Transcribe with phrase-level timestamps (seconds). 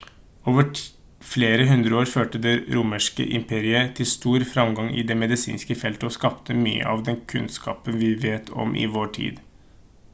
[0.51, 0.63] over
[1.31, 6.57] flere århundrer førte det romerske imperiet til stor fremgang i det medisinske feltet og skapte
[6.63, 9.39] mye av den kunnskapen vi vet om i vår tid